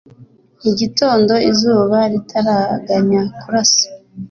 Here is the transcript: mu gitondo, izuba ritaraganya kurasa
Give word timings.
mu 0.63 0.71
gitondo, 0.79 1.33
izuba 1.49 1.97
ritaraganya 2.11 3.21
kurasa 3.39 3.85